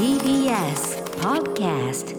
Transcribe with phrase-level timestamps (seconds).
[0.00, 2.16] TBS Podcast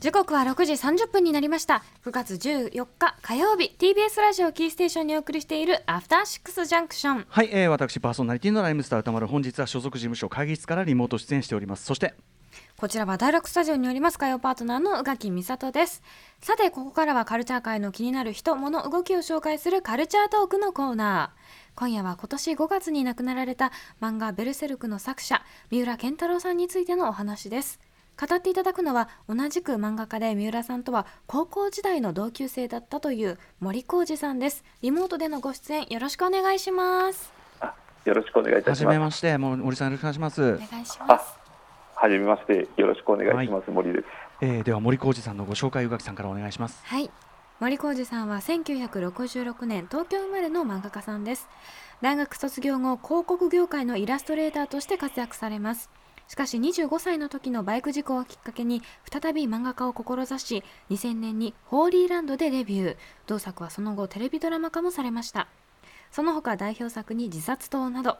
[0.00, 1.84] 時刻は6時30分になりました。
[2.02, 11.84] 9月14日火曜日 TBS ラジオキーステーションにお送りしているアフターシックスジャンクションはい、えー、私パーソナリティのライムスター歌丸本日は所属事務所会議室からリモート出演しております。
[11.84, 12.14] そして
[12.76, 16.02] こちらは第6スタジオにおります火曜パートナーの宇垣美里です。
[16.40, 21.40] さてここからはカルチャー界の気になる人物動きを紹介するカルチャートークのコーナー。
[21.74, 27.80] 今夜は今年5月に亡くなられた漫画ベルセルクの作者三浦健太郎さんについてのお話です。
[28.20, 34.64] 語っていただくのは同じく漫画家で三浦さんとは高校時代の同級生だったという森浩二さんです。
[34.82, 37.32] リモートでのご出演よろしくお願いします。
[37.60, 37.74] あ
[38.04, 38.94] よろしくお願いいたします。
[38.94, 40.42] めましてもう森さんよろしくお願いします。
[40.42, 41.41] お、願いします
[41.94, 43.70] はじめまして、よろしくお願いします。
[43.70, 44.04] 森です。
[44.40, 46.82] えー、では森浩二さんのご紹介宇垣さんからお願いします。
[46.84, 47.10] はい。
[47.60, 51.48] 森浩二さんは1966年東京生まれの漫画家さんです。
[52.00, 55.90] 大学卒業後広告業界のイラストレーターとして活躍されます。
[56.26, 62.96] しかし25歳の時のバイク事故をきっかけに再び漫画家を志し2000年にホーリーランドでデビュー。
[63.28, 65.46] 同作はその後テレビドラマ化もされました。
[66.10, 68.18] その他代表作に自殺島など。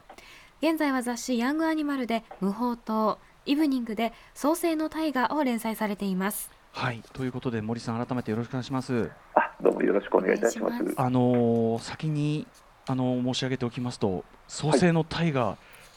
[0.62, 6.50] 現在は雑誌ヤングアニマルで無法島イブニングで創世の大河を連載されています。
[6.72, 9.10] はいということで森さん改めてよろしくお願いします。
[9.34, 10.82] あ、どうもよろしくお願いいたします。
[10.96, 12.46] あのー先に
[12.86, 15.56] あのー申し上げておきますと創世の大河、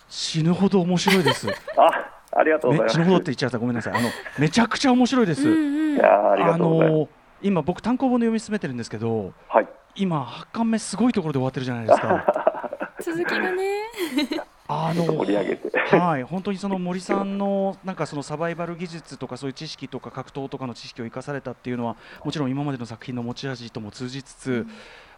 [0.10, 1.48] 死ぬほど面白いです。
[1.78, 2.98] あ、ありがとうございます。
[2.98, 3.94] め死ぬほどって言っちゃったごめんなさい。
[3.94, 7.00] あのめちゃくちゃ面白いです、うんうんいやーありがとうございます。
[7.00, 7.08] のー
[7.42, 9.68] 今僕単行本で読み進めてるんですけどはい。
[9.96, 12.92] 今8巻目すごいところで終わってるじゃないですか。
[13.00, 13.84] 続きがね
[14.68, 15.80] あの盛り上げて。
[15.96, 24.68] はい、本当にその森さんのなんかそのサバイバル技術とかそういう知識とか格闘とかの知識を生かされたっていうのはもちろん今までの作品の持ち味とも通じつつ、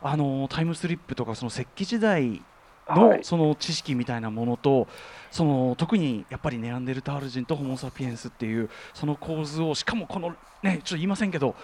[0.02, 2.42] あのタイムスリップとかその石器時代
[2.86, 4.88] はいのその知識みたいなものと、
[5.32, 11.56] その特にやっぱりネアンデルタール人とホモ・サピエンスっていうその構図をしかもこのねちょっと言いませんけど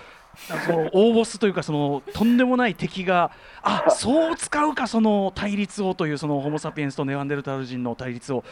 [0.65, 8.43] その大ボスというかそのとんでもない敵があそう使うかその対立をというそのホモ・サピエンスとネアンデルタール人の対立を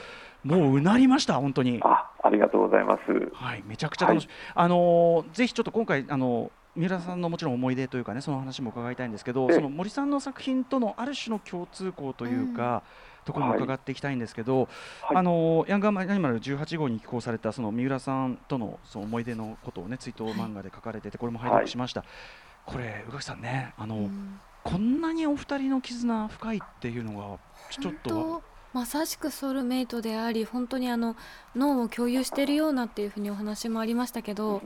[0.44, 1.80] もううなりました本当に。
[1.84, 3.02] あ、ありがとうございます。
[3.34, 4.28] はい、めちゃくちゃ楽しい。
[4.56, 12.84] あのーぜひちょっと今回あの三浦さんのもちろん思い出というかねその話も伺いたいんですけど、ええその森さんの作品とのある種の共通項というか、
[13.26, 14.68] ところも伺っていきたいんですけど、
[15.02, 15.18] はい。
[15.18, 22.04] あのーヤングアニマル18号に寄稿されたその三浦さんとのその思い出のことをね追悼漫画で書かれててこれも拝読しました。
[22.66, 24.40] これ宇垣さんねあの、うん。
[24.64, 27.40] こんなにお二人の絆深いっていうのが
[27.72, 28.44] ちょっと
[28.74, 31.16] まさしくソウルメイトであり本当にあの
[31.56, 34.62] 脳を共有しているようなっていうふうにお話もありましたけど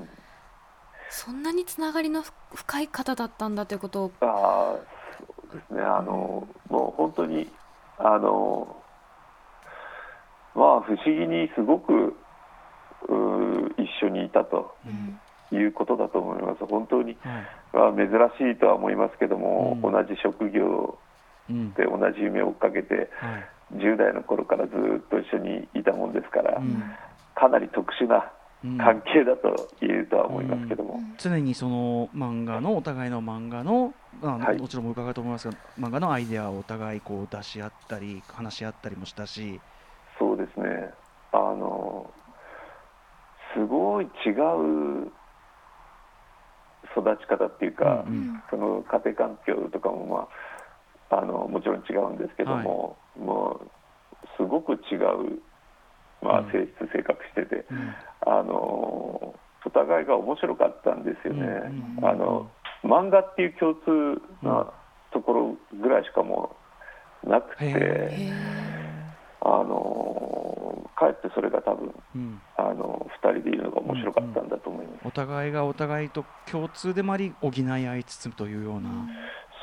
[1.09, 4.11] そんなにつながりのふ深い方だったんだということを。
[4.21, 5.81] あー、そうですね。
[5.81, 7.49] あの、もう本当に、
[7.97, 8.75] あの。
[10.55, 12.15] まあ、不思議にすごく。
[13.77, 15.19] 一緒にいたとうん
[15.51, 16.65] いうことだと思います。
[16.65, 17.15] 本当に。
[17.21, 18.07] はいまあ、珍
[18.51, 20.97] しいとは思いますけども、うん同じ職業
[21.49, 23.45] うんで同じ夢を追っかけてはい
[23.75, 26.83] 10代の頃からずっと一緒にいたもんですから、うん
[27.35, 28.23] かなり特殊なうん
[28.77, 34.57] 関係だと言えるとは思いますけども、常にその漫画のお互いの漫画の、まあはい。
[34.57, 39.59] もちろん伺うと思いますが漫画のアイデアをお互いこう出し合ったり話し合ったりもしたし、
[40.17, 40.93] そうですね。
[41.31, 42.09] あの
[43.53, 45.11] すごい違う
[46.97, 48.43] 育ち方っていうか、うんうん。
[48.49, 50.27] その家庭環境とかも、
[51.09, 53.67] まあ、あのもちろん違うんですけども、もう
[54.37, 55.41] すごく違う、
[56.21, 57.93] まあうん、性質性格してて、うん
[58.25, 61.41] あのお互いが面白かったんですよね。
[61.41, 62.49] うんうんあの
[62.83, 64.71] 漫画っていう共通な
[65.11, 66.55] ところぐらいしかも
[67.23, 68.29] うなくて、
[69.41, 75.07] あのかえってそれが多分うん、あの2人でいるのが面白かったんだと思います。
[75.07, 78.89] お互いがお互いと共通でもあり補い合いつつというような、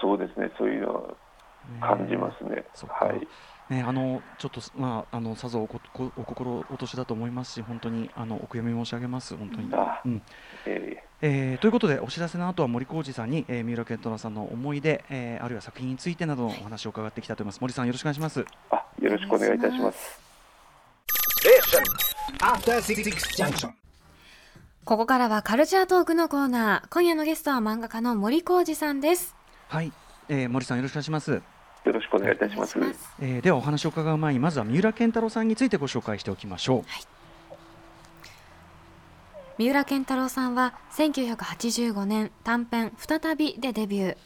[0.00, 1.16] そうですね、そういうのを
[1.80, 2.64] 感じますね。
[2.88, 3.26] はい。
[3.72, 9.70] ね、あのちょっとまああのさぞおここお心落としだと思いますし本当にあのお悔やみ申し上げます本当に。
[9.72, 10.22] あ、うん。
[10.66, 11.54] ええ。
[11.54, 17.60] ーということでお知らせの後は森浩二さんに、えー三浦健太郎さんの思い出、えーあるいは作品についてなどのお話を伺っていきたいと思います。
[17.62, 18.40] 森さんよろしくお願いします。
[18.40, 20.20] ーあ、よろしくお願いいたします。
[24.84, 26.88] ここからはカルチャートークのコーナー。
[26.90, 29.34] 今夜のゲストは漫画家の森浩二さんです。
[29.68, 29.92] はい、
[30.28, 31.40] えー森さんよろしくお願いします、
[31.84, 32.79] よろしくお願いいたします。
[32.79, 36.84] ますえーではお話を伺う前にまずは三浦健太郎さんについてご紹介しておきましょう。
[39.58, 44.17] 三浦健太郎さんは1985年短編「再び」でデビュー。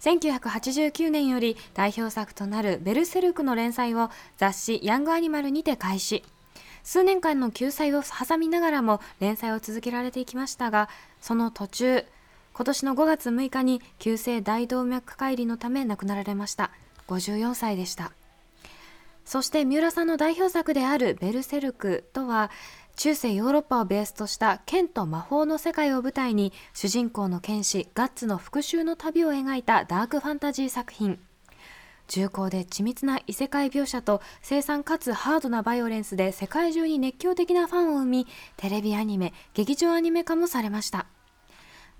[0.00, 6.24] 1989年より代表作となる「ベルセルク」の連載を雑誌「ヤングアニマル」にて開始。
[6.82, 10.88] 数年間の休載を挟みながらも連載を続けられていきましたが
[11.20, 12.04] その途中
[12.52, 16.70] 今年の5月6日に急性大動脈解離のため亡くなられました
[17.10, 18.12] 54歳でした。
[19.24, 22.50] そして三浦さんの代表作である「ベルセルク」とは
[22.96, 31.18] 中世ヨーロッパをベースとした剣と魔法の世界を舞台に主人公の剣士ガッツの復讐の旅を描いたダークファンタジー作品。
[32.08, 38.26] 重厚で緻密な異世界描写と凄惨かつハードなバイオレンスで世界中に熱狂的なファンを生み
[38.56, 41.06] テレビアニメ劇場アニメ化もされました。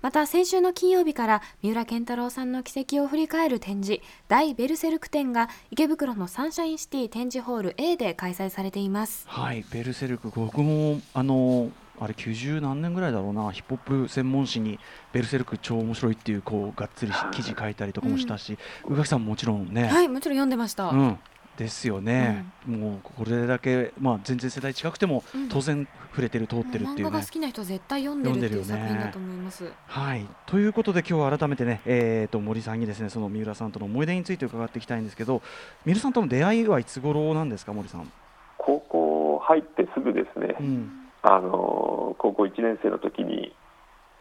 [0.01, 9.25] また先週の金曜日から三浦健太郎さんの軌跡を振り返る展示大ベルセルク展が池袋のサンシャインシティ展示ホール A で開催されています。
[9.27, 11.69] はいベルセルク僕もあの
[11.99, 14.79] あれ90何年ぐらいだろうなヒップホップ専門誌に
[15.13, 21.19] 「ベルセルク超面白い」っていうこうがっつり記事書いたりとかもしたし、宇垣さんももちろんね、はいもちろん読んでました、うん、
[21.61, 25.49] ですよね、もうこれだけ、まあ、全然世代近くてもうん。
[25.49, 26.93] 当然触れてる、通ってるっていうね。
[26.93, 27.31] 漫画が好。
[27.31, 35.41] きな人は絶対読んでるっていう作品だと思います、はい、ということで今日は改めてね、えー、と森さんにですねその三浦さんとの思い出について伺っていきたいんですけど
[35.85, 38.11] 三浦さんとの出会いはいつ頃なんですか森さん？
[38.57, 40.91] 高校入ってすぐですね、うん。
[41.21, 43.53] あの高校1年生の時に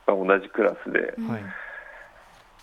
[0.07, 1.29] まあ同じクラスで、うん。
[1.29, 1.43] はい。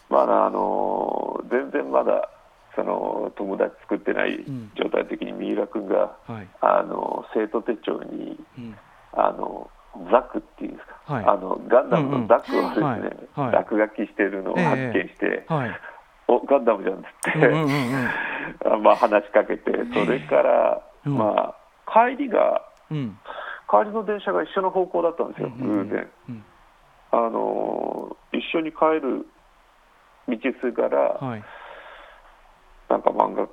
[0.10, 2.30] まだあの全然まだ
[2.78, 4.72] その友達作ってないうん。
[4.76, 6.48] 状態の時に三浦君がはい。
[6.62, 8.76] あの生徒手帳にうん。
[9.14, 9.70] あの
[10.12, 11.26] ザクっていうんですか、はい。
[11.26, 13.02] あのガンダムのザクをですね、はい。
[13.34, 13.52] はい。
[13.54, 15.72] 落書きしてるのを発見して、はい。
[16.28, 21.18] おガンダムじゃんっつって、うんうんうん まあ、話しかけて、それから、うん。
[21.18, 21.56] まあ、
[21.92, 23.18] 帰りが、うん。
[23.70, 26.10] 帰りの電車が一緒の方向だったんですよ、うんうん偶然。
[26.30, 26.46] うん。
[27.12, 29.26] あのー一緒に帰る
[30.28, 31.44] 道すがら、はい
[32.90, 33.48] なんか漫画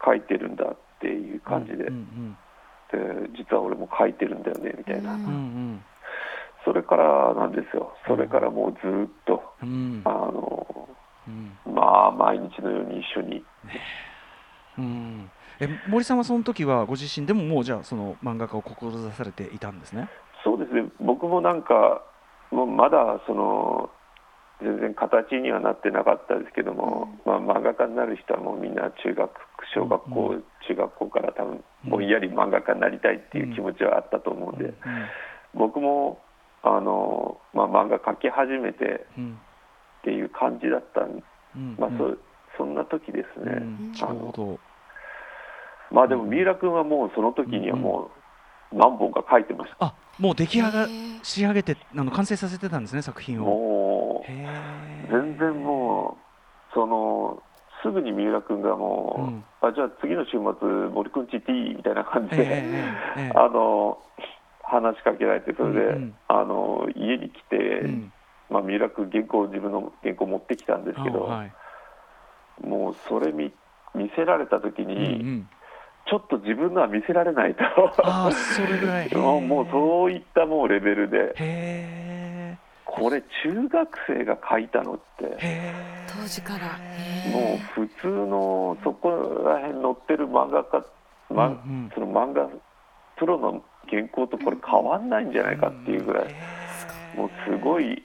[0.00, 2.36] 描いてるんだっていう感じで、うん
[2.90, 2.98] で
[3.36, 5.26] 実は俺も描いてるんだよねみたいな、うんうん。
[5.26, 5.84] うん
[6.64, 10.02] それからなんですよ、それからもうずっと、うん。
[10.04, 10.88] あの
[11.26, 11.56] うん。
[11.66, 13.42] ーまあ、毎日のように一緒に、
[14.76, 15.30] うん。
[15.60, 20.08] え森さんはその時はご自身でももうじゃあその漫画家を志されていたんですね？
[20.44, 22.02] そうですね、僕もなんか、
[22.50, 23.90] もうまだその
[24.60, 29.30] 全然形にはなってなかったですけども、まあ、漫画家になる人はもうみんな中学、
[29.74, 31.90] 小学校、う中学校から多分うん。
[31.90, 34.74] ぼんやり漫画家になりたいっていう気持ちはあったと思うんで、
[35.54, 36.20] 僕も
[36.62, 39.38] あの、まあ、漫画描き始めてうん。
[40.00, 41.22] っていう感じだったん
[41.56, 41.76] うん。
[41.78, 42.16] まあそ
[42.56, 43.92] そんな時ですね、うん。
[43.92, 44.58] ちょうど。
[45.90, 48.10] まあでも三浦君はもうその時にはも
[48.72, 50.88] う何本か描いてました、あもう出来上が
[51.22, 53.87] 仕上げてあの完成させてたんですね作品を。
[55.10, 56.16] 全然も
[56.70, 57.42] うその
[57.82, 59.44] すぐに三浦君がもう、うん。
[59.60, 62.62] あじゃあ次の週末森君ち行っていいみたいな感じで、
[63.34, 63.98] あの
[64.62, 66.14] 話しかけられてそれで、うんうん。
[66.28, 68.12] あの家に来て、うん。
[68.50, 71.52] まあ、三浦君原稿自分の原稿持ってきたんですけど、あはい。
[72.66, 73.52] もうそれ見
[73.94, 75.48] 見せられた時うんに、うん。
[76.10, 77.62] ちょっと自分のは見せられないと。
[78.02, 79.08] ああそれぐらい。
[79.08, 81.34] へーもうそういったもうレベルで。
[81.36, 82.07] へ
[82.98, 85.36] これ中学生が書いたのって。
[86.06, 86.66] 当時から。
[86.66, 89.10] へもう普通のそこ
[89.44, 90.84] ら辺載ってる漫画家、
[91.30, 91.90] まうんうん。
[91.94, 92.48] その漫画
[93.16, 96.34] プロの原稿とこれ変わんないんじゃないかっていうぐらい、
[97.16, 98.04] もうすごい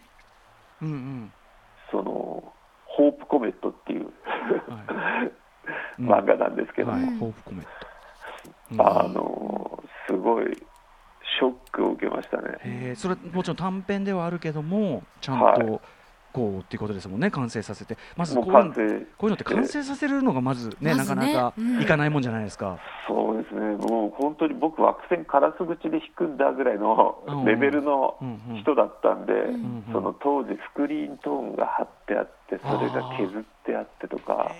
[0.82, 1.34] うんうん。
[1.92, 2.54] その
[2.86, 4.06] ホープコメットっていう
[4.68, 5.32] はい。
[6.00, 6.12] うん。
[6.12, 6.92] 漫画なんですけど。
[6.92, 7.04] も、はい。
[7.04, 7.70] うんホープコメント。
[8.80, 10.46] あのすごい
[11.40, 12.58] ショックを受けましたね。
[12.64, 15.82] へえそれもちろん短編ではあるけどもちゃんはと
[16.34, 17.96] こうっていうことですもんね完成させて。
[18.18, 21.16] まずもこうこういうのって完成させるのがまずね、まずね。
[21.16, 21.82] なかなかうん。
[21.82, 22.80] いかないもんじゃないですか。
[23.08, 27.46] そうですね、もう本当に僕、枠線カラス口で弾くんだぐらいのうん。
[27.46, 28.62] レベルのうんうん。
[28.62, 29.84] 人だったんで、んうん。
[29.92, 34.52] その当時、スクリーントーンが貼ってあって、それが削ってあってとか、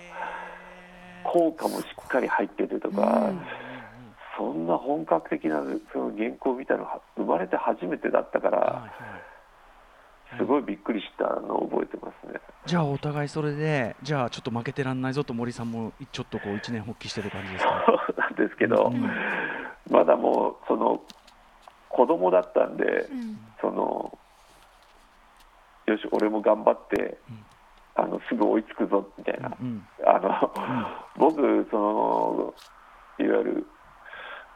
[1.24, 3.40] 効果もしっかり入っててとか、うん
[4.36, 5.62] そんな本格的な
[5.92, 8.90] その原稿を見たのは生まれて初めてだったから、はいはい。
[10.38, 12.40] すごいびっくりしたのを覚えてますね。
[12.66, 17.84] じゃあお互いそれでじゃあちょっと負けてらんないぞと森さんもちょっとこう一年発起してる感じですか？
[17.86, 19.10] そうなんですけど、うん。
[19.92, 21.00] まだもうその
[21.90, 23.38] 子供だったんで、うん。
[23.60, 24.18] その
[25.86, 27.18] よし俺も頑張って、
[27.94, 30.50] あのすぐ追いつくぞみたいな、うんあの
[31.16, 32.54] 僕その
[33.18, 33.66] いわゆる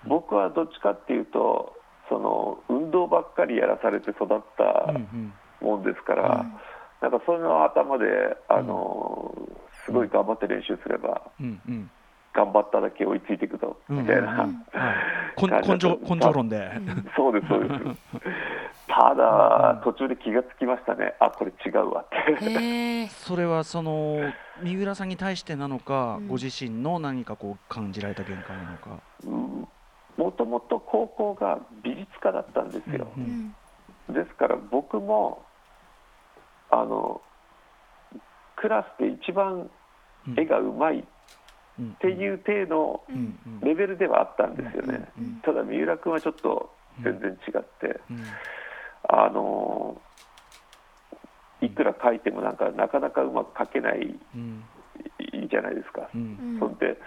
[0.06, 1.74] 僕はどっちかっていうと
[2.08, 5.32] その運動ばっかりやらされて育ったうんうん。
[5.60, 6.46] もんですから、
[7.02, 8.06] なんかそういうのを頭で
[8.48, 9.34] あの、
[9.84, 11.90] すごい頑張って練習すれば、うんうん。
[12.34, 14.48] 頑張っただけ追いついていくぞみたいな、はい、
[15.42, 16.70] 根根性根性論で、
[17.16, 17.80] そうですそうです。
[18.86, 21.14] ただ途中で気がつきましたね。
[21.18, 23.08] あこれ違うわって。
[23.08, 24.18] それはその
[24.62, 26.28] 三浦さんに対してなのか、うん。
[26.28, 29.00] ご自身の何かこう感じられた限界なのか、
[30.28, 33.54] もともと高校が美術科だったんですよ、ううん。
[34.10, 35.42] んですから僕も
[36.70, 37.22] あの
[38.56, 39.70] クラスで一番
[40.36, 41.02] 絵がうまいっ
[41.80, 43.60] っていう程度ううんんうん。
[43.60, 45.08] レベルではあったんですよね、
[45.42, 46.70] ただ三浦君はちょっと
[47.02, 48.22] 全然違って、うん
[49.08, 49.98] あの
[51.60, 54.62] いくら描いてもなんかなかなかうまく描けないうん。
[55.48, 56.98] じゃないですか、そんで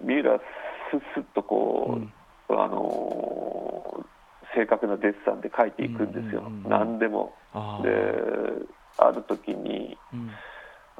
[0.00, 0.40] 三浦は
[0.90, 2.12] スッスッとこう、うん。
[2.50, 4.06] あの
[4.54, 7.34] 正確なデッサンで描いていくんですよ、うんうんうん何でも。
[7.52, 8.66] あでー
[8.98, 10.30] ある時にうん。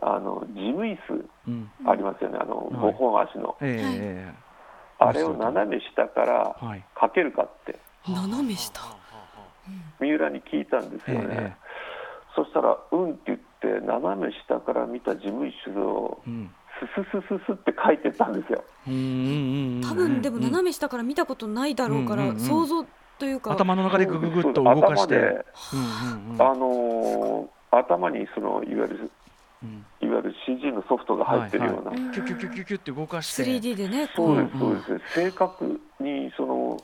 [0.00, 1.70] あの事務椅子うん。
[1.86, 2.92] ありますよね、あのはい。
[2.92, 4.48] 5本足の、えええ
[5.00, 6.84] あれを斜め下からえはい。
[6.96, 7.78] 描けるかって。
[8.06, 8.80] 斜め下。
[10.00, 11.68] 三浦に聞いたんですよね、ええ
[12.34, 18.62] そしたら「うん」って言って斜め下から見た事務椅子をうんスススススって描いてったんですよ。
[18.86, 22.84] うんうんうんうん多分でも斜め下から見たことないだろうから、想像
[23.18, 23.52] というか。
[23.52, 25.16] 頭の中でグググッと動かして。
[25.16, 25.76] 頭で、う。
[25.76, 26.42] んうんうん。
[26.42, 29.10] あのー頭にそのいわゆる
[29.62, 29.84] うん。
[30.00, 33.44] いわゆる CG のソフトが入ってるような、うんキュキュキュキュキュって動かして。
[33.44, 34.92] 3D でねこそうですうんそうです。
[34.94, 36.82] ね正確にその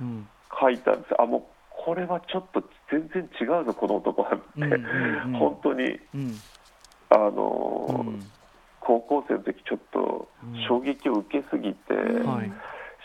[0.00, 0.28] うん
[0.60, 1.14] 書いたんです。
[1.20, 1.42] あもう
[1.84, 4.42] これはちょっと全然違うぞこの男はって、
[5.38, 6.34] 本当にうん
[7.10, 8.30] あのーうん
[8.88, 10.62] 高校生の時ちょっとうん。
[10.66, 12.50] 衝撃を受けすぎて、うんはい。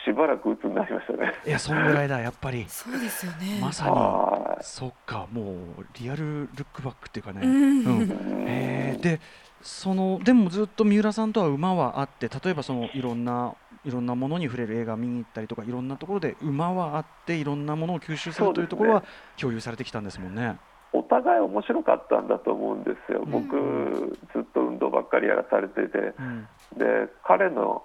[0.05, 1.33] しばらく鬱になりましたね。
[1.45, 2.65] いやそんぐらいだやっぱり。
[2.69, 3.59] そうですよね。
[3.59, 3.91] まさに。
[3.91, 5.55] はそっかもう
[5.99, 7.51] リアルルックバックっていうかね、うん。
[7.51, 8.01] うん。
[8.03, 8.09] い
[8.47, 9.01] へー。
[9.01, 9.19] で
[9.61, 19.03] そのでもずっと三浦さんとは馬はあって例えばそのいろんないろんなものに触れる映画見に行ったりとかいろんなところで馬はあっていろんなものを吸収するというところは
[19.37, 20.57] 共有されてきたんですもんね。
[20.95, 23.31] お互い面白かったんだと思うんですよ、うん。
[23.31, 24.62] 僕、ずっと
[24.93, 26.47] ばっかりやらされてて、うん。
[26.77, 27.83] で彼の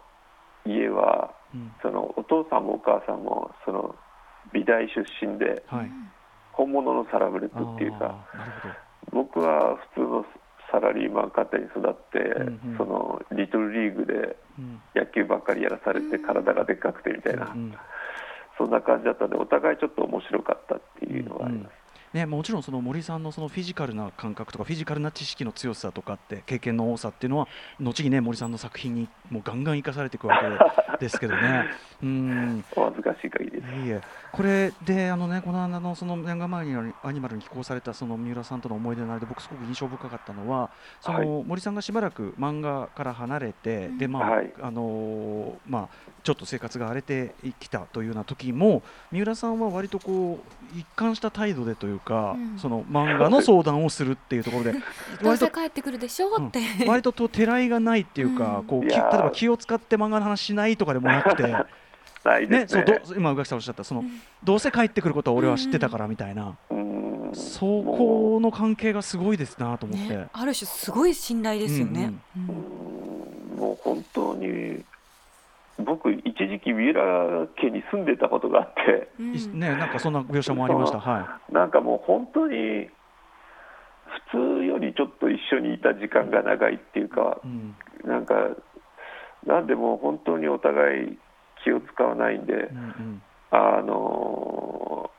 [0.64, 1.72] 家はうん。
[1.82, 3.94] そのお父さんもお母さんもその
[4.52, 5.90] 美大出身ではい、
[6.52, 8.26] 本物のサラブレッドっていうか
[9.12, 10.26] 僕は普通の
[10.70, 12.76] サラリーマン家庭に育って、うんうん。
[12.76, 14.80] そのリトルリーグでうん。
[14.94, 17.74] 野球ばっかりやらされて体がでっかくてみたいな、うん。
[18.58, 21.77] そんな感じだったんでお互いちょっと面白かったっていうのはあります。
[22.14, 27.48] ね、もちろんその森さんのそのフィジカルな感覚とかフィジカルな知識の強さとかって経験の多さっていうのは
[27.80, 30.56] 後にね森さんの作品にもうガンガン生かされていくわけで
[31.08, 31.66] すけどね。
[32.02, 32.64] うん。
[32.76, 33.72] お恥ずかしい限りです。
[33.74, 34.00] いえいえ。
[34.32, 44.52] これであのねこの間のそのヤンガマーアニマルに寄稿されたその三浦さんとの思い出のあれで僕すごく印象深かったのはその、森さんがしばらく漫画から離れて、でまあ、はい。
[44.60, 45.88] あのーまあ
[46.24, 50.40] ちょっと生活が荒れてきたというような時も三浦さんは割とこ
[50.74, 52.58] う一貫した態度でというか、うん。
[52.58, 54.82] その漫画の相談をするっていうところで どう
[55.28, 58.64] 割とせ帰ってくるでしょうって、割ととてらいがないっていうか、うん。
[58.66, 61.42] こうき例えば気を使って漫画の話しないとかでもなくて。
[61.44, 61.64] ね、
[62.24, 62.84] ないですね。
[62.86, 64.04] そうど今宇垣さんおっしゃったその、
[64.42, 66.88] どうせ帰ってくることは俺は知ってたからみたいな、うん
[67.34, 70.16] そこの関係がすごいですなと思って。
[70.16, 72.12] ね、ある種すごい信頼ですよね。
[72.36, 74.84] うんもう本当に
[75.78, 81.00] 僕一時期三浦家に住んでたことがあってうんいね、なんかそんな描写もありました。
[81.00, 82.88] はなんかもう本当に
[84.32, 87.46] 普通よりちょっと一緒にいた時間が長いっていうかい。
[87.46, 88.34] うん、なんか
[89.48, 91.18] なんでもう本当にお互い
[91.64, 95.10] 気を使わないんで、うん、うん、あの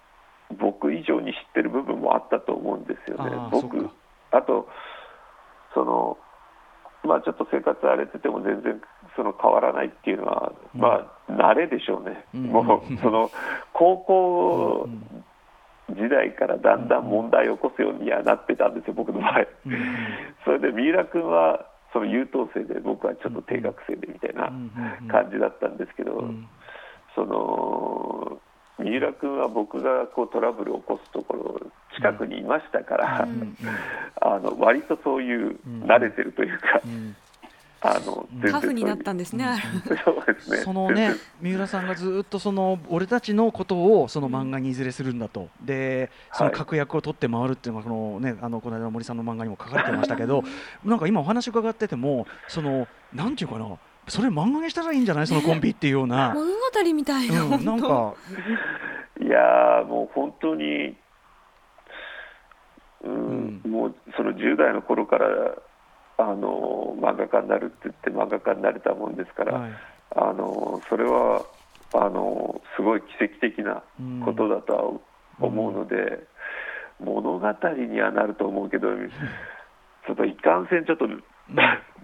[0.60, 3.32] 僕以上に知ってる部分もあったと思うんですよね。
[3.52, 3.90] 僕
[4.32, 4.70] あと
[5.74, 6.18] その
[7.04, 8.80] まあちょっと生活荒れてても全然
[9.16, 10.82] その変わらないっていうのは、うん。
[10.82, 12.24] まあ慣れでしょうね。
[12.36, 12.44] うん。
[12.48, 13.32] もうその
[13.74, 15.24] 高校うん
[15.96, 17.06] 時代からだんだん。
[17.06, 19.48] 問題を起こすようにはなってたんですよ、僕の場合。
[19.66, 19.80] うん、うん、
[20.46, 24.08] それで三浦君はその優等生で僕はちょっと低学生で
[25.10, 26.48] 感じだったんですけど、うん、
[27.16, 28.40] その
[28.80, 33.58] 三浦君は僕がこうトラブルを起こすところ近くにいましたから、うん。
[34.22, 37.16] あの割とそういううん慣れてるというか、うん、
[37.82, 39.46] あのタフになったんですね。
[40.06, 40.58] そうですね。
[40.58, 45.50] そのね三浦さんがずっとその俺たちのことをその漫画にいずれするんだと。
[45.62, 50.44] でその確約を取って回るっていうのがこのねあのこの間の森さんの漫画にも書かれてましたけど
[50.86, 53.78] なんか今お話伺っててもそのなんていうかな
[54.10, 55.28] それ漫画にしたらいいんじゃない？
[55.28, 58.14] そのコンビっていうような、物語みたいな、うん、なんか。
[59.22, 60.96] いやーもう本当に、
[63.04, 63.72] うんうん。
[63.72, 65.28] もうその10代の頃から
[66.18, 69.72] あの漫画家になるって言って漫画家になれたもんですから、はい。
[70.16, 71.44] あのそれは
[71.94, 73.84] あのすごい奇跡的な
[74.26, 76.20] ことだとは思うので、
[77.00, 78.88] 物語にはなると思うけど、
[80.06, 81.08] ちょっといかんせん、ちょっと、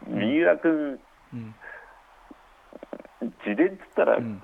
[0.08, 1.00] 三浦君、
[1.34, 1.56] うん
[3.46, 4.42] 自伝っつったら、うん。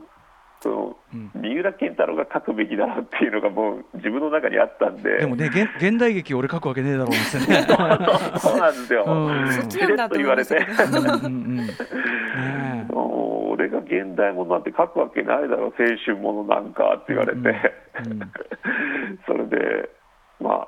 [0.62, 1.32] そのうん。
[1.34, 7.66] 三浦健太郎が書くべきだろうっていうのがもう自分の中にあったんで、でもね現現代劇俺書くわけねえだろうですね。
[8.40, 9.04] そうなんですよ。
[9.08, 9.52] うん。
[9.52, 9.68] そっ
[10.10, 11.00] と思いましたけど。
[11.00, 12.94] うんうんうんねえ。
[12.94, 17.38] もう俺が現代ものなんて書くわけないだろう、青春ものなんかって言われて、
[18.06, 18.32] うんうん
[19.28, 19.90] それで、
[20.40, 20.68] まあ、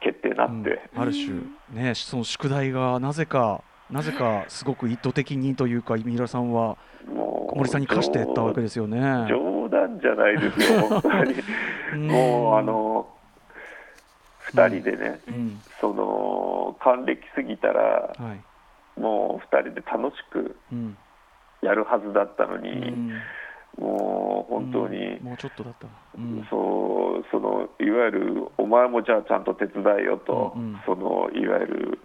[0.00, 1.40] 決定になって、ある種
[1.72, 6.76] ねその宿題がなぜかなぜかすごく意図的にというか三浦さんは
[7.48, 8.98] もう森さんに課してたわけですよね。
[9.28, 11.34] 冗談じゃないですよ、本当に。
[11.94, 12.06] うん。
[12.08, 13.08] もうあの
[14.52, 15.60] 2人でね、うん。
[15.80, 19.00] その還暦過ぎたら、はい。
[19.00, 20.96] もう2人で楽しくうん。
[21.62, 23.12] やるはずだったのに、うん。
[23.78, 24.92] もう本当うん。
[24.92, 25.92] に、もうちょっとだったな。
[26.16, 26.46] うん。
[26.50, 31.98] そうそのいわゆる、お前もじゃあちゃんと手伝えよと、そのいわゆる、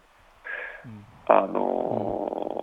[0.85, 1.05] うん。
[1.27, 2.62] あのー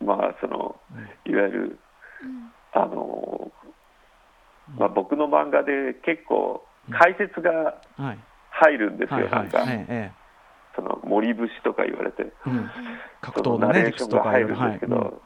[0.00, 0.76] まあその
[1.24, 1.78] いわゆる、
[2.72, 8.18] あのーまあ、僕の漫画で結構解説がはい。
[8.50, 10.18] 入るんですよ、ないんか、えええ
[10.74, 12.70] その森節とか言われて、えうん。
[13.20, 15.20] 格そ闘のナレーションが入るんですけど、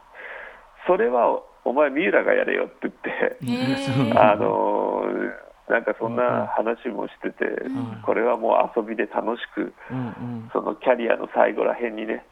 [0.86, 4.81] それはお前、三浦がやれよって言って、 あのー
[5.68, 8.02] なんかそんな話もしてて、ん。
[8.02, 9.72] これはもう遊びで楽しく、
[10.52, 12.24] そのキャリアの最後らへんにね、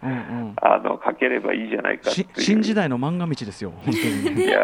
[0.60, 2.40] あの書ければいいじゃないかっていしう。
[2.40, 4.44] 新時代の漫画道ですよ本当に。
[4.44, 4.60] いや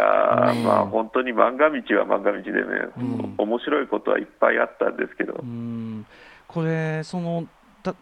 [0.65, 2.59] まあ本当に漫画道は漫画道でね、
[2.99, 3.35] うん。
[3.39, 6.05] 面白いことはいっぱいあったんですけど、うん。
[6.49, 7.47] これその
[7.83, 7.95] た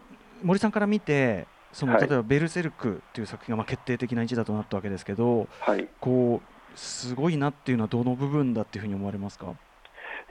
[0.43, 2.01] 森さんから見てそのはい。
[2.01, 9.53] 例えば「ベルセルク」っていう作品がまあ決定的な一打となったわけですけどはい、こうすごいなっていうのはどの部分だっていうふうに思われますか？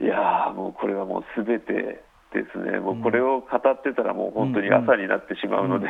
[0.00, 2.02] いやー、もうこれはもうすべて
[2.32, 5.88] ですね、もうこれを語ってたら、もう本当に朝になってしまうので、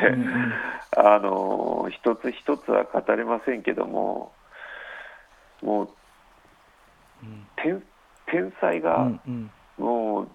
[0.97, 4.33] あのー一つ一つは語れませんけども、
[5.63, 5.89] もう
[7.23, 7.83] うん天
[8.27, 9.11] 天才うが
[9.79, 10.29] もう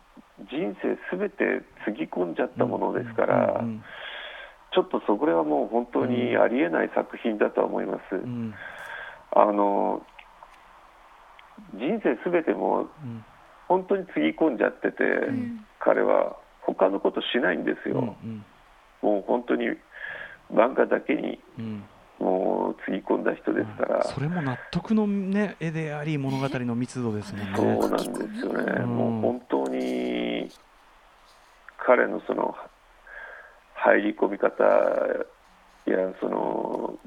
[0.49, 3.63] 人生すべてつぎ込んじゃったものですから、
[4.73, 8.15] ちょっとそこれはもう本当にありえない作品だとは思います。
[8.15, 8.53] うん。
[9.31, 10.01] あの
[11.75, 13.25] 人生すべてもううん
[13.69, 15.65] 本当につぎ込んじゃってて、ん。
[15.79, 18.45] 彼は他のことしないんですよ、うん
[19.01, 19.65] もう本当に
[20.51, 21.83] 漫画だけにうん。
[22.19, 27.53] もうつぎ込んだ人ですから、それも納得の、ね、絵であり物語の密度ですもんね。
[27.55, 28.87] そうなんですよね、うん。
[28.89, 30.49] もう本当に
[31.77, 32.53] 彼のその
[33.73, 34.65] 入り込み方
[35.85, 36.99] やその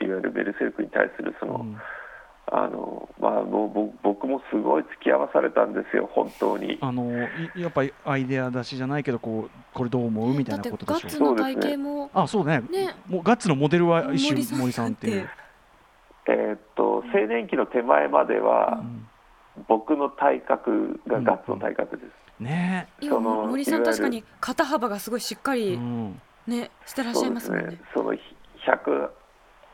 [0.00, 1.76] いわゆるベルセルクに対するその、うん
[2.52, 6.78] あのまあ、もうぼ僕もすごい付き合わされたんですよ、本当に。
[6.80, 7.08] あの
[7.54, 10.34] いやっぱりアイデア出しじゃないけどこうこれどう思う？
[10.34, 12.10] みたいなことでしょだってガッツの体型も。
[12.12, 12.60] あそうね。
[12.70, 12.94] ね。
[13.06, 15.28] もうガッツのモデルは一種森さんっていう、
[16.26, 19.06] えーっと青年期の手前までは、うん。
[19.68, 22.42] 僕の体格がガッツの体格です。
[22.42, 22.88] ね。
[23.00, 26.20] 今その森さんいわゆる確かに肩幅がすごいしっかえ、りうん。
[26.46, 27.80] ねしてらっしゃいますもんね。
[27.94, 29.10] その100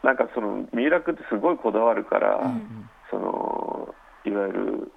[0.06, 4.92] なんかその三浦君ってすごいこだわるから、うんそのいわゆる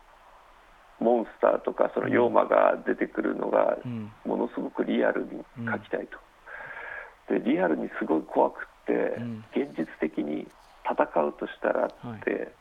[0.99, 4.11] モンスターとかその妖魔が出てくるのがうん。
[4.25, 6.07] ものすごくリアルに描きたい
[7.27, 9.45] と、でリアルにすごい怖くって、うん。
[9.55, 10.47] 現実的に
[10.85, 11.89] 戦うとしたらっ
[12.23, 12.51] て、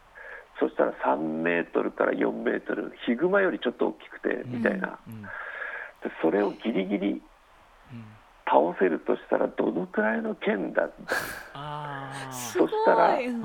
[0.60, 5.22] そしたら3メートルから4メートルヒグマよりちょっと大きくてみたいな、うん。
[5.22, 5.28] で
[6.22, 7.22] それをギリギリ
[7.92, 8.04] うん
[8.48, 10.88] 倒せるとしたらどのくらいの剣だ
[12.30, 13.44] そしたらうんうんうんう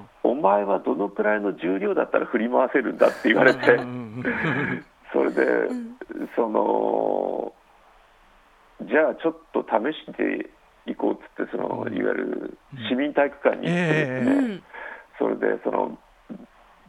[0.00, 0.04] ん。
[0.24, 3.60] お前はどのくらいの重量だったら振り回せるんだって言われて、
[5.12, 5.96] それで、ん
[6.34, 7.52] その
[8.82, 10.50] じゃあちょっと試して
[10.90, 12.58] いこうっつってその、うんいわゆる
[12.90, 14.62] 市民体育館に行ってですね、うん。
[15.18, 15.98] それでその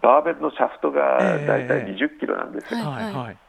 [0.01, 3.13] バーベルのシャフトがええだいたい20キロなんですよ、はいはい。
[3.13, 3.44] はいえ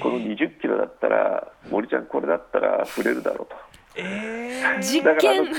[0.00, 3.56] この20キロだったら森ちゃんこれだったら振れるだろうと。
[3.96, 5.54] え実だからあの験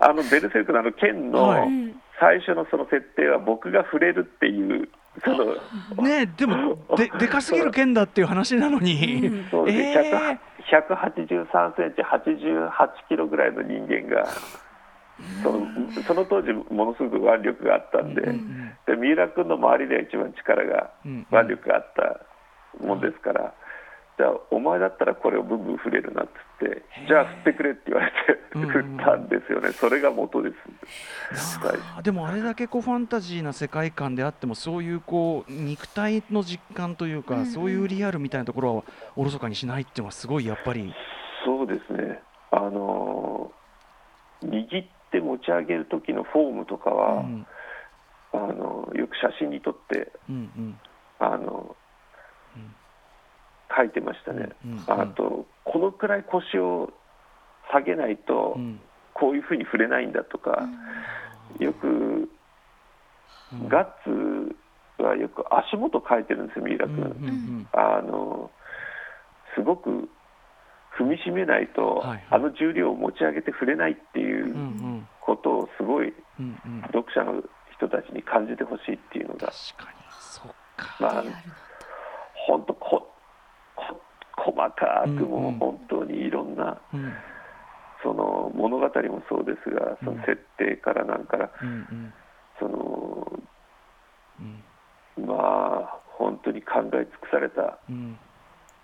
[0.00, 1.66] あのベルセルクのあの剣の
[2.20, 4.88] 最初のその設定は僕が触れるっていう
[5.24, 10.38] そのーねでもででかすぎる剣だっていう話なのに、うんそうで、えー。
[10.64, 12.70] 183センチ88
[13.08, 14.26] キロぐらいの人間が
[15.42, 15.66] その
[16.06, 18.72] その当時ものすごく腕力があったんで,、うん。
[18.86, 21.26] で三浦君の周りで一番力がうん。
[21.30, 22.20] 腕力があった
[22.80, 23.54] もんですから、
[24.16, 26.32] じゃあお前だったらこれをブンブン振れるなっつっ
[26.68, 30.56] てじゃあ振ってくれって言われて振ったんですよね、それが元です。
[32.02, 37.46] でもあれだけこうファンタジーな世界観であってもそういうこう肉体の実感というか、うんうん。
[37.46, 38.82] そういうリアルみたいなところは
[39.16, 40.94] おろそかにしないっていうのはすごいやっぱり、
[41.44, 43.64] そうですね、あのー
[44.46, 47.46] 握って持ち上げる時のフォームとかうは、ん
[48.34, 50.78] あのよく写真に撮ってうんうん
[51.18, 51.76] あの、うん
[53.76, 56.92] 書いてましたね、うんうんあとこのくらい腰を
[57.72, 58.80] 下げないと、うん。
[59.14, 60.68] こういうふうに触れないんだとか、
[61.58, 61.90] よくう
[63.56, 63.68] ん。
[63.68, 64.56] ガッツ
[65.02, 66.96] はよく足元書いてるんですよ、三浦君。
[66.96, 67.68] うんうんうん。
[67.72, 68.50] あの
[69.54, 70.08] すごく
[70.98, 72.24] 踏みしめないと、はいはい。
[72.30, 74.54] あの重量を持ち上げて触れないっていう
[75.20, 76.12] ことをすごい
[76.88, 77.42] 読者の
[77.76, 81.24] 人たちに感じてほしいっていうのが、確かにそっか、まあ、
[84.44, 87.12] 細かくもう本当にいろんな、うん。
[88.02, 91.50] その物語もそうですがその設定からなんから、
[92.58, 93.40] その
[95.18, 95.26] うん。
[95.26, 98.18] まあ本当に考え尽くされたうん。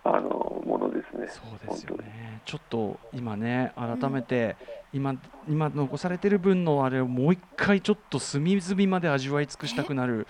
[0.03, 1.29] あのものですね。
[1.29, 2.41] そうですよね。
[2.47, 4.57] ちょっと今ね改めて
[4.95, 5.15] 今
[5.47, 10.27] 今残されてる分のあれをもう一回ちょっと隅々まで味わい尽くしたくなる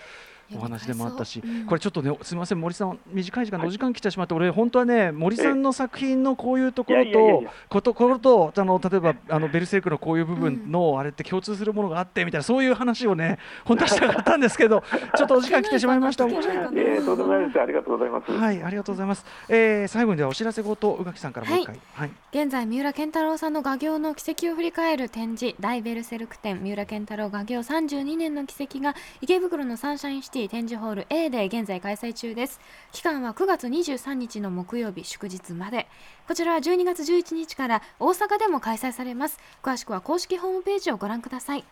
[0.55, 14.83] お話でもあったし、これちょっとねすみません森さん短い時間のお時間来てしまって、俺本当はね森さんの作品のこういうところとこところとあの例えばあのベルセルクのこういう部分のあれって共通するものがあってみたいなそういう話をね 本当はしたかったんですけど
[15.15, 16.27] ちょっとお時間来てしまいました。
[16.27, 17.61] 申し訳ないえー、とんでもないです。
[17.61, 18.31] ありがとうございます。
[18.31, 19.25] はい、ありがとうございます。
[19.49, 21.79] えー、最後にではお知らせごと宇垣さんからもう一回。
[21.93, 22.11] はい。
[22.31, 32.59] 現在三浦健太郎さんの画業の軌跡を振り返る展示大ベルセルク展三浦健太郎画業32年の軌跡が池袋のサンシャインシティ展示ホール A で現在開催中です。
[32.91, 35.87] 期間は9月23日の木曜日祝日まで。
[36.27, 39.39] こちらは12月11日から大阪でも開催されます。
[39.63, 41.65] 詳しくは公式ホームページをご覧ください。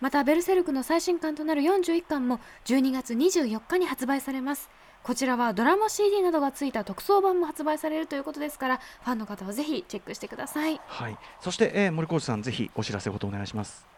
[0.00, 4.68] またベルセルクの最新刊となる41巻も12月24日に発売されます。
[5.02, 10.80] こちらはドラマ CD などがついた特装版も発売されるということですからファンの方はぜひチェックしてください。
[10.84, 11.16] はい。
[11.40, 13.95] そして、えー、森浩二さん、ぜひお知らせごとお願いします。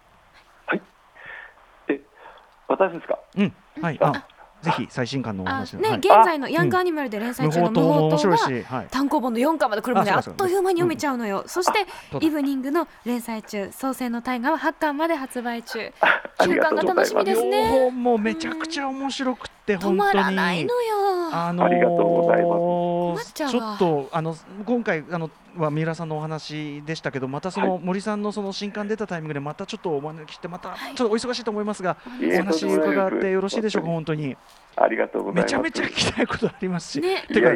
[2.68, 3.18] え、私ですか？
[3.36, 3.52] うん。
[3.80, 3.98] はい。
[4.00, 4.26] あ、
[4.62, 5.80] ぜひ最新刊のおあ話を。
[5.80, 8.84] ね、はい現在のヤングアニマルで連載中の無法島も無法島が。
[8.90, 11.86] 単行本の4巻まで来るまであっという間に読めちゃうのよ、そして
[12.20, 17.24] イブニングの連載中創世の大河は8巻まで発売中ありがとうござい9巻が楽しみ。
[17.24, 20.24] ですねもめちゃくちゃ面白くて、止ま本当に。
[20.24, 23.32] らないのよあのーありがとうございます。
[23.32, 27.80] ちょっとあの今回あのは三浦さんのお話でしたけどまたその、はい。
[27.82, 30.94] 森さんのその新刊出たタイミングでまたちょっとお招きしてまたはい。
[30.94, 33.88] ちょっとお忙しいと思いますが、お話伺ってよろしいでしょうか？
[33.88, 34.36] 本当に。
[34.76, 35.56] ありがとうございます。
[35.56, 37.50] めちゃめちゃ聞きたいことありますし、ねてか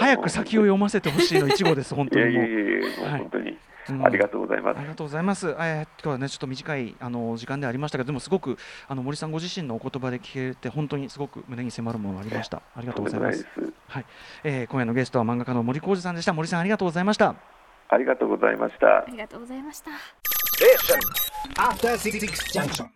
[0.00, 2.44] 早く先を読ませてほしいの一号です本当にもう。
[2.44, 4.88] やいやいや、本当に、うんありがとうございますあり。
[4.88, 5.48] がとうございます。
[5.48, 8.56] えー、今日はねちょっと短いあの時間ではありましたけどでもすごく
[8.88, 12.62] あの森さんご自身のお言葉で聞けて本当にすごく胸に迫るものがありました。
[12.74, 13.30] ありがとうございま。
[13.30, 13.74] とんでもないですす。
[13.88, 14.04] はい、
[14.44, 16.32] えー、今夜のゲストは漫画家の森浩二さんでした。
[16.32, 17.34] 森さんありがとうございました。
[17.88, 19.04] ありがとうございましたあ。
[19.08, 19.90] りがとうございました
[21.56, 22.18] After Six
[22.52, 22.88] Junction.